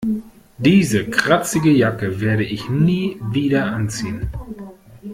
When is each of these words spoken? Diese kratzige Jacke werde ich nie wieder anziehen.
Diese 0.57 1.07
kratzige 1.11 1.69
Jacke 1.69 2.19
werde 2.21 2.43
ich 2.43 2.71
nie 2.71 3.19
wieder 3.21 3.67
anziehen. 3.71 4.29